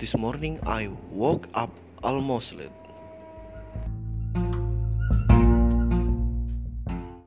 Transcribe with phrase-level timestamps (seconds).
[0.00, 1.68] This morning I woke up
[2.02, 2.79] almost late.